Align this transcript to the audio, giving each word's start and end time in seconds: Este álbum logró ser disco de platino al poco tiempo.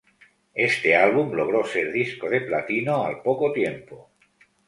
Este 0.55 0.95
álbum 0.95 1.31
logró 1.33 1.63
ser 1.63 1.91
disco 1.91 2.27
de 2.27 2.41
platino 2.41 3.05
al 3.05 3.21
poco 3.21 3.51
tiempo. 3.53 4.09